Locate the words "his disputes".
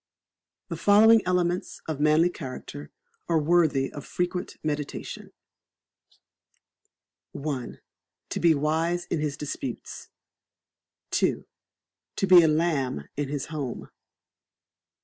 9.19-10.09